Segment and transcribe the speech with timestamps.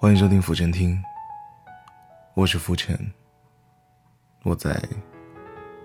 [0.00, 0.96] 欢迎收听浮沉听，
[2.34, 2.96] 我是浮沉，
[4.44, 4.80] 我在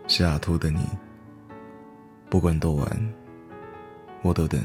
[0.08, 0.88] 西雅图等你，
[2.30, 3.14] 不管多晚，
[4.22, 4.62] 我都等。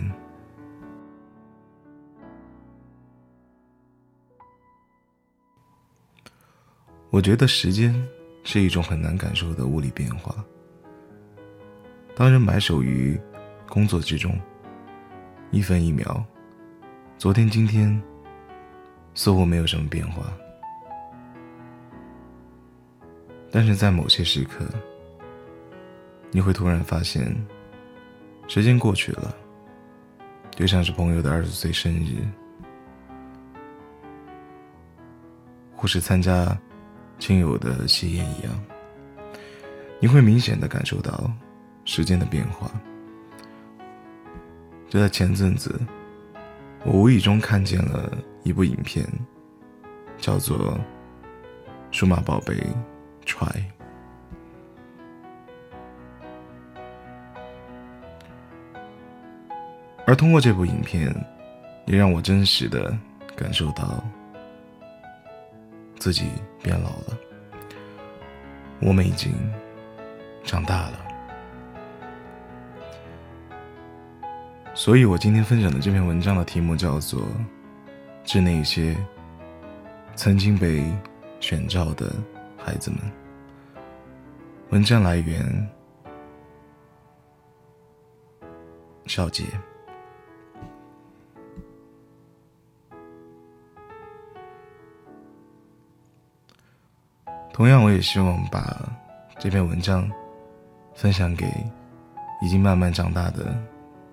[7.08, 8.06] 我觉得时间
[8.44, 10.44] 是一种很难感受的物理变化。
[12.14, 13.18] 当人埋首于
[13.66, 14.38] 工作之中，
[15.50, 16.24] 一分一秒，
[17.18, 18.00] 昨天、今天。
[19.14, 20.32] 似乎没有什么变化，
[23.50, 24.64] 但是在某些时刻，
[26.30, 27.34] 你会突然发现，
[28.46, 29.34] 时间过去了，
[30.50, 32.24] 就像是朋友的二十岁生日，
[35.74, 36.56] 或是参加
[37.18, 38.52] 亲友的喜宴一样，
[39.98, 41.28] 你会明显的感受到
[41.84, 42.70] 时间的变化。
[44.88, 45.80] 就在前阵子。
[46.84, 48.10] 我无意中看见了
[48.44, 49.04] 一部影片，
[50.16, 50.56] 叫做
[51.90, 52.54] 《数码宝贝
[53.26, 53.48] Try》，
[60.06, 61.12] 而通过这部影片，
[61.86, 62.96] 也让我真实的
[63.36, 64.02] 感受到
[65.98, 66.30] 自己
[66.62, 67.18] 变老了。
[68.80, 69.32] 我们已经
[70.44, 71.07] 长大了。
[74.78, 77.20] 所以，我今天分享的这篇文章的题目叫做
[78.22, 78.96] 《致那些
[80.14, 80.84] 曾经被
[81.40, 82.14] 选召的
[82.56, 83.00] 孩子们》。
[84.70, 85.68] 文章来源：
[89.06, 89.42] 少杰。
[97.52, 98.88] 同样，我也希望把
[99.40, 100.08] 这篇文章
[100.94, 101.46] 分享给
[102.40, 103.52] 已经慢慢长大的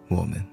[0.10, 0.44] 我们。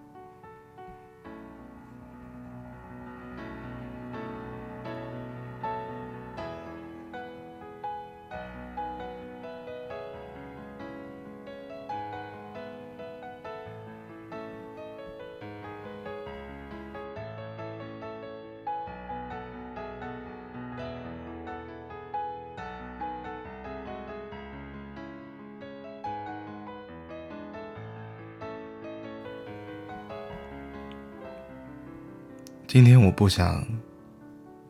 [32.73, 33.63] 今天我不想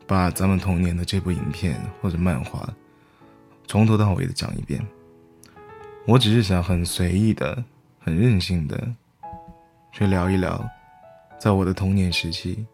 [0.05, 2.67] 把咱们童年的这部影片或者漫画
[3.65, 4.85] 从头到尾的讲一遍，
[6.05, 7.63] 我只是想很随意的、
[8.01, 8.93] 很任性的
[9.93, 10.69] 去聊一聊，
[11.39, 12.67] 在我的童年时期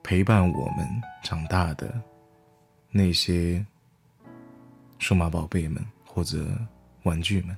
[0.00, 0.86] 陪伴我们
[1.24, 1.92] 长大的
[2.92, 3.66] 那些
[5.00, 6.46] 数码宝贝们或者
[7.02, 7.56] 玩具们。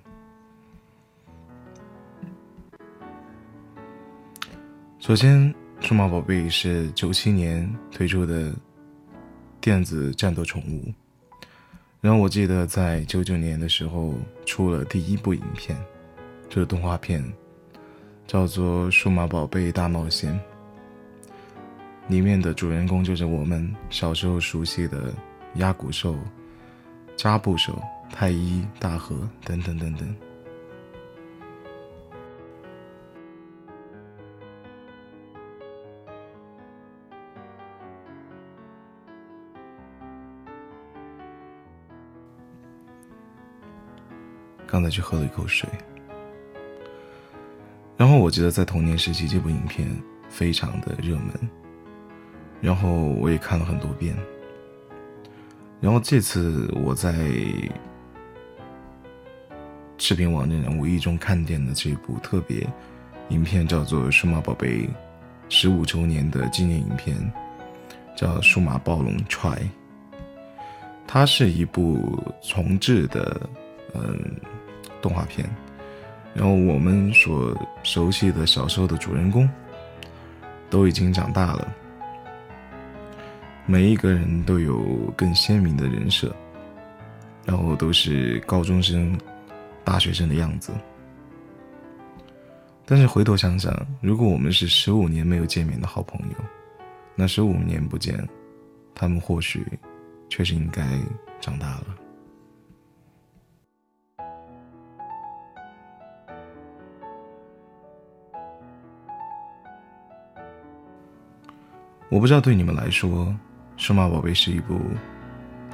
[5.01, 5.55] 首先。
[5.81, 8.55] 数码宝贝是九七年推出的
[9.61, 10.85] 电子战斗宠物，
[12.01, 14.15] 然后我记得在九九年的时候
[14.47, 15.77] 出了第一部影片，
[16.49, 17.25] 就是动画片，
[18.25, 20.33] 叫做《数码宝贝大冒险》，
[22.07, 25.13] 里面的主人公就是我们小时候熟悉的
[25.57, 26.17] 鸭骨兽、
[27.17, 30.15] 扎布兽、太一、大河等等等等。
[44.71, 45.69] 刚才去喝了一口水，
[47.97, 49.89] 然后我记得在童年时期这部影片
[50.29, 51.51] 非常的热门，
[52.61, 54.17] 然后我也看了很多遍，
[55.81, 57.13] 然后这次我在
[59.99, 62.65] 视频网站上无意中看见的这部特别
[63.31, 64.89] 影片叫做《数码宝贝
[65.49, 67.17] 十五周年的纪念影片》，
[68.17, 69.59] 叫《数码暴龙 Try》，
[71.09, 73.51] 它是一部重制的，
[73.95, 74.37] 嗯。
[75.01, 75.49] 动画片，
[76.35, 79.49] 然后我们所熟悉的小时候的主人公
[80.69, 81.75] 都已经长大了，
[83.67, 84.79] 每一个人都有
[85.17, 86.35] 更鲜明的人设，
[87.45, 89.19] 然后都是高中生、
[89.85, 90.73] 大学生的样子。
[92.85, 96.37] 但是回头想想，如果我们是十五年没有见面的好朋友，
[97.15, 98.29] 那十五年不见，
[98.95, 99.65] 他们或许
[100.29, 100.83] 确实应该
[101.41, 101.87] 长大了。
[112.11, 113.27] 我不知道对你们来说，
[113.77, 114.81] 《数码宝贝》是一部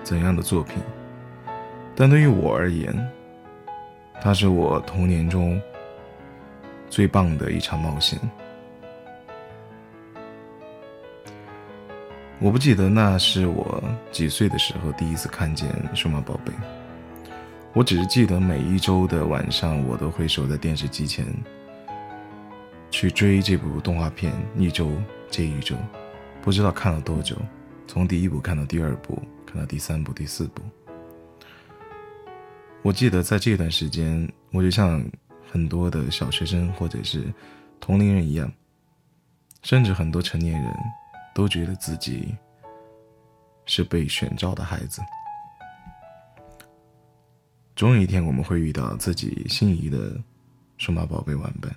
[0.02, 0.76] 怎样的作品，
[1.94, 2.94] 但对于我而言，
[4.20, 5.58] 它是我童年中
[6.90, 8.20] 最棒的一场冒险。
[12.38, 16.52] 我不记得那是我几岁的时候第一次看见数码宝贝，
[17.72, 21.24] 我只是记得每一周的晚上，我都会守在电视机前，
[22.90, 24.92] 去追这部动画片，一周
[25.30, 25.74] 接一周，
[26.46, 27.36] 不知道看了多久，
[27.88, 30.62] 从第一部看到第二部，看到第三部、第四部。
[32.82, 35.04] 我记得在这段时间，我就像
[35.50, 37.34] 很多的小学生或者是
[37.80, 38.48] 同龄人一样，
[39.64, 40.72] 甚至很多成年人。
[41.34, 42.34] 都觉得自己
[43.66, 45.02] 是被选召的孩子。
[47.74, 50.16] 总有一天，我们会遇到自己心仪的
[50.78, 51.74] 数码宝贝玩伴。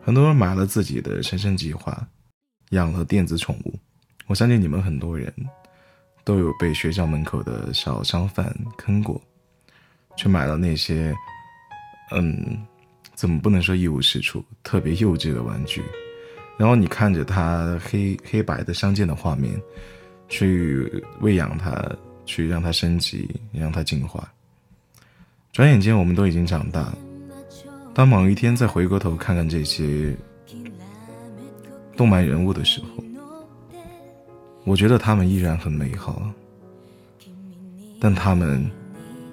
[0.00, 2.08] 很多人买了自己的神生计划，
[2.74, 3.74] 养了电子宠物。
[4.26, 5.32] 我相信你们很多人
[6.22, 9.20] 都有被学校门口的小商贩坑过，
[10.16, 11.14] 去买了那些，
[12.12, 12.58] 嗯，
[13.14, 15.82] 怎么不能说一无是处、特别幼稚的玩具。
[16.56, 19.60] 然后你看着它黑黑白的相间的画面，
[20.28, 21.84] 去喂养它，
[22.24, 24.32] 去让它升级，让它进化。
[25.52, 26.92] 转眼间，我们都已经长大。
[27.92, 30.16] 当某一天再回过头看看这些
[31.96, 33.04] 动漫人物的时候，
[34.64, 36.30] 我觉得他们依然很美好，
[38.00, 38.70] 但他们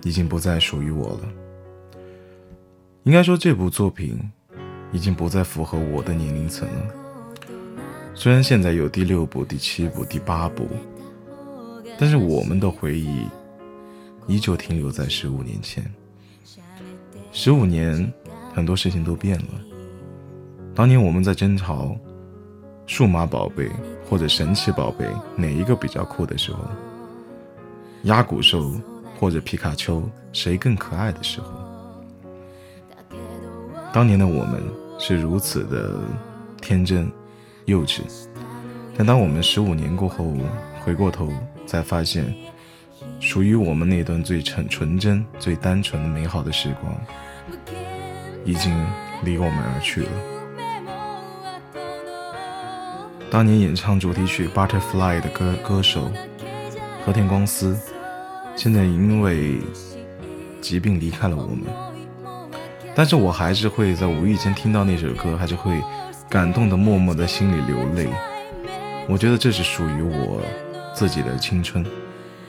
[0.03, 1.21] 已经不再属于我了。
[3.03, 4.19] 应该说，这部作品
[4.91, 6.87] 已经不再符合我的年龄层了。
[8.13, 10.67] 虽然现在有第六部、第七部、第八部，
[11.97, 13.25] 但是我们的回忆
[14.27, 15.83] 依旧停留在十五年前。
[17.31, 18.11] 十五年，
[18.53, 19.61] 很多事情都变了。
[20.75, 21.97] 当年我们在争吵
[22.91, 23.71] 数码宝贝
[24.05, 25.07] 或者神奇宝贝
[25.37, 26.59] 哪一个比较酷的时候，
[28.03, 28.69] 鸭骨兽
[29.17, 30.03] 或者皮卡丘
[30.33, 31.47] 谁更可爱的时候，
[33.93, 34.61] 当年的我们
[34.99, 36.01] 是如此的
[36.59, 37.09] 天真。
[37.63, 38.01] 幼稚，
[38.97, 40.35] 但当我们十五年过后
[40.83, 41.31] 回过头，
[41.65, 42.35] 才发现，
[43.21, 46.93] 属于我们那段最纯纯真、最单纯的美好的时光，
[48.43, 48.69] 已经
[49.23, 50.09] 离我们而去了。
[53.31, 56.11] 当年演唱主题曲《Butterfly》的歌歌手
[57.05, 57.79] 和田光司，
[58.57, 59.57] 现在因为
[60.59, 61.63] 疾病离开了我们，
[62.93, 65.81] 但是我还是会在无意间听到那首歌，还是会。
[66.29, 68.07] 感动的默默在心里流泪，
[69.09, 70.41] 我觉得这是属于我
[70.95, 71.85] 自己的青春，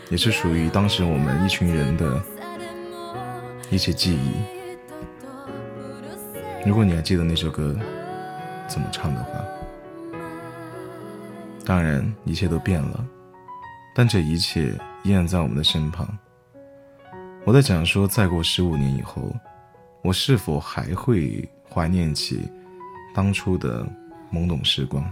[0.08, 2.22] 也是属于当时我们一群人的
[3.70, 4.34] 一些记忆。
[6.64, 7.76] 如果你还记得那首歌
[8.68, 9.30] 怎么唱的话，
[11.72, 13.02] 当然一切都变了，
[13.94, 16.06] 但这一切依然在我们的身旁。
[17.46, 19.34] 我在讲说，再过十五年以后，
[20.02, 22.46] 我是否还会怀念起？
[23.14, 23.86] 当初的
[24.30, 25.10] 懵懂时光，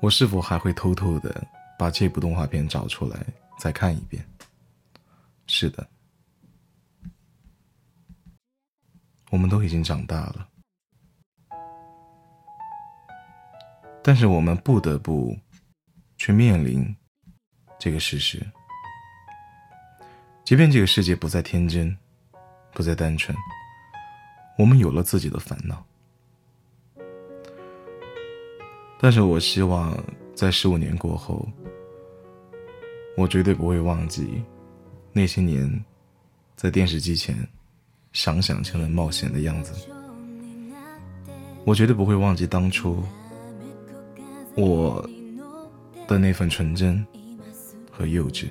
[0.00, 1.46] 我是否还会偷偷的
[1.78, 3.26] 把这部动画片找出来
[3.58, 4.26] 再看一遍？
[5.46, 5.86] 是的，
[9.30, 10.48] 我们都已经长大了，
[14.06, 15.36] 但是我们不得不
[16.16, 16.94] 去面临
[17.76, 18.40] 这个事实：，
[20.44, 21.96] 即便这个世界不再天真，
[22.72, 23.36] 不再单纯。
[24.56, 25.84] 我们有了自己的烦恼，
[29.00, 30.00] 但是我希望
[30.36, 31.44] 在十五年过后，
[33.16, 34.40] 我绝对不会忘记
[35.12, 35.84] 那些年
[36.54, 37.36] 在电视机前
[38.12, 39.74] 想想就能冒险的样子。
[41.64, 43.02] 我绝对不会忘记当初
[44.56, 45.08] 我
[46.08, 47.04] 的那份纯真
[47.90, 48.46] 和幼稚。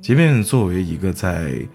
[0.00, 1.66] 即便作为一个在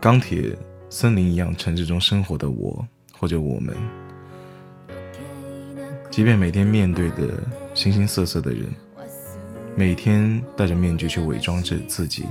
[0.00, 0.56] 钢铁。
[0.88, 3.76] 森林一样城市中生活的我，或者我们，
[6.10, 7.42] 即便每天面对的
[7.74, 8.72] 形形色色的人，
[9.74, 12.24] 每天戴着面具去伪装着自己，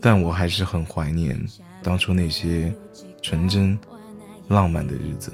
[0.00, 1.38] 但我还是很怀念
[1.82, 2.74] 当初那些
[3.20, 3.78] 纯真、
[4.48, 5.30] 浪漫的日子。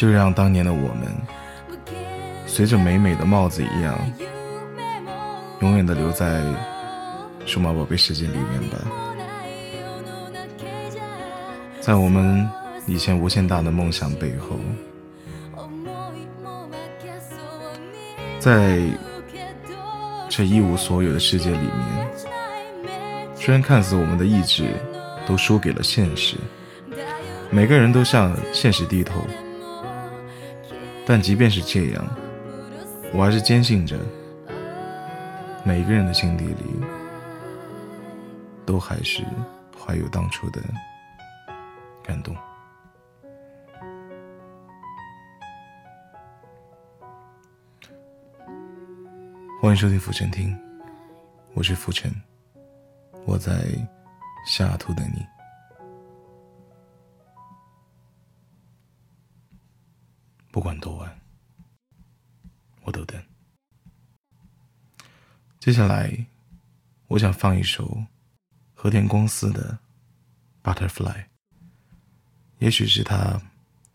[0.00, 1.14] 就让当年的我们，
[2.46, 3.98] 随着美美的帽子一样，
[5.60, 6.42] 永远的留在
[7.44, 8.78] 数码宝贝世界里面吧。
[11.82, 12.48] 在我们
[12.86, 14.56] 以前无限大的梦想背后，
[18.38, 18.80] 在
[20.30, 22.08] 这一无所有的世界里面，
[23.34, 24.64] 虽然看似我们的意志
[25.26, 26.38] 都输给了现实，
[27.50, 29.26] 每个人都向现实低头，
[31.10, 32.06] 但即便是这样，
[33.12, 33.98] 我还是坚信着，
[35.64, 36.80] 每个人的心底里
[38.64, 39.24] 都还是
[39.76, 40.62] 怀有当初的
[42.00, 42.32] 感动。
[49.60, 50.56] 欢迎收听浮沉听，
[51.54, 52.08] 我是浮沉，
[53.26, 53.52] 我在
[54.46, 55.26] 西雅图等你。
[60.60, 61.18] 不管多晚，
[62.82, 63.18] 我都等。
[65.58, 66.26] 接下来，
[67.06, 68.04] 我想放一首
[68.74, 69.78] 和田光司的
[70.74, 71.14] 《Butterfly》，
[72.58, 73.40] 也许是他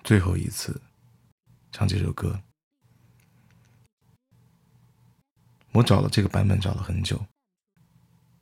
[0.04, 0.82] 最后一次
[1.72, 2.42] 唱这首歌。
[5.74, 7.24] 我找了这个版本，找了很久，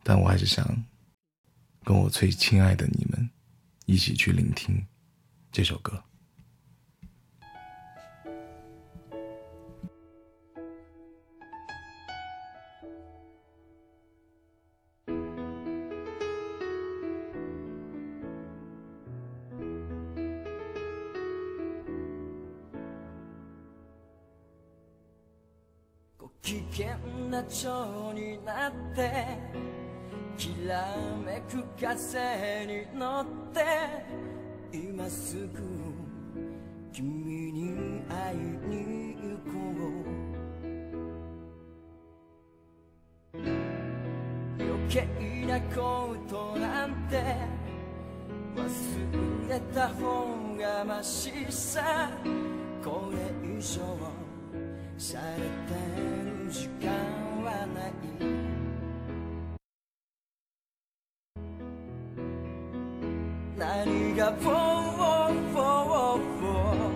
[0.02, 0.66] 但我还是想
[1.84, 3.30] 跟我最亲爱的你们
[3.86, 4.88] 一起去聆听
[5.52, 6.02] 这首歌。
[26.44, 26.88] 危険
[27.32, 29.40] な蝶になって
[30.38, 30.94] きら
[31.26, 33.64] めく風に乗って
[34.74, 35.62] 今すぐ
[36.92, 39.54] 君に会いに行こ
[43.34, 43.40] う。
[44.60, 45.08] 余計
[45.48, 47.24] なことなんて
[48.54, 52.12] 忘れた方がましさ。
[52.84, 53.18] これ
[53.50, 53.80] 以上
[54.98, 56.23] されて
[56.54, 56.88] 時間
[57.44, 57.92] はない。
[63.58, 66.94] 何が「フォーフォーフォーフォー」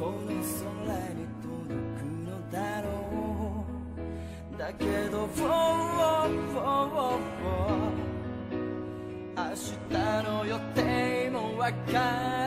[0.00, 1.68] この空に届
[1.98, 2.88] くのだろ
[4.54, 8.00] うだけど「フォーフォーフォーフォー」
[9.36, 9.54] 明
[9.90, 12.39] 日の予定もわから。